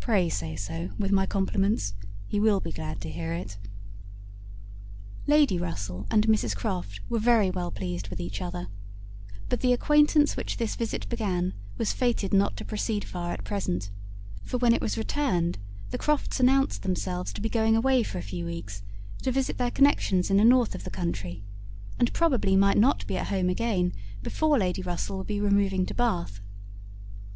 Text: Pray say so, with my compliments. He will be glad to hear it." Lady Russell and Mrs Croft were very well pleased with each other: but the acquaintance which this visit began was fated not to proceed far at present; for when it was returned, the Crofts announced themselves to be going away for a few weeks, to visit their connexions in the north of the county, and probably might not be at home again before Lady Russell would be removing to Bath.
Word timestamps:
Pray 0.00 0.28
say 0.28 0.56
so, 0.56 0.90
with 0.98 1.12
my 1.12 1.24
compliments. 1.24 1.94
He 2.26 2.40
will 2.40 2.58
be 2.58 2.72
glad 2.72 3.00
to 3.02 3.08
hear 3.08 3.32
it." 3.32 3.58
Lady 5.28 5.56
Russell 5.56 6.04
and 6.10 6.26
Mrs 6.26 6.56
Croft 6.56 7.00
were 7.08 7.20
very 7.20 7.48
well 7.48 7.70
pleased 7.70 8.08
with 8.08 8.18
each 8.18 8.42
other: 8.42 8.66
but 9.48 9.60
the 9.60 9.72
acquaintance 9.72 10.36
which 10.36 10.56
this 10.56 10.74
visit 10.74 11.08
began 11.08 11.54
was 11.78 11.92
fated 11.92 12.34
not 12.34 12.56
to 12.56 12.64
proceed 12.64 13.04
far 13.04 13.30
at 13.34 13.44
present; 13.44 13.92
for 14.42 14.58
when 14.58 14.74
it 14.74 14.82
was 14.82 14.98
returned, 14.98 15.58
the 15.90 15.96
Crofts 15.96 16.40
announced 16.40 16.82
themselves 16.82 17.32
to 17.32 17.40
be 17.40 17.48
going 17.48 17.76
away 17.76 18.02
for 18.02 18.18
a 18.18 18.20
few 18.20 18.46
weeks, 18.46 18.82
to 19.22 19.30
visit 19.30 19.58
their 19.58 19.70
connexions 19.70 20.28
in 20.28 20.38
the 20.38 20.44
north 20.44 20.74
of 20.74 20.82
the 20.82 20.90
county, 20.90 21.44
and 22.00 22.12
probably 22.12 22.56
might 22.56 22.78
not 22.78 23.06
be 23.06 23.16
at 23.16 23.28
home 23.28 23.48
again 23.48 23.92
before 24.24 24.58
Lady 24.58 24.82
Russell 24.82 25.18
would 25.18 25.28
be 25.28 25.40
removing 25.40 25.86
to 25.86 25.94
Bath. 25.94 26.40